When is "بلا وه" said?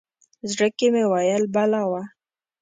1.53-2.03